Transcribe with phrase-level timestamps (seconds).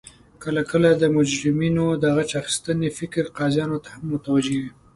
[0.43, 4.69] کله کله د مجرمینو د غچ اخستنې فکر قاضیانو ته هم متوجه وي